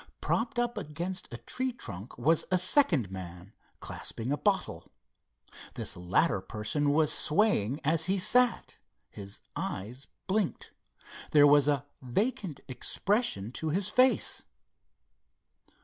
[0.19, 4.87] Propped up against a tree trunk was a second man, clasping a bottle.
[5.75, 8.79] This latter person was swaying as he sat.
[9.11, 10.71] His eyes blinked.
[11.29, 14.43] There was a vacant expression to his face.